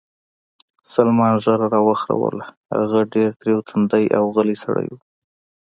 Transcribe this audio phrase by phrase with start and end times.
[0.93, 4.97] سلمان ږیره را وخروله، هغه ډېر تریو تندی او غلی سړی و.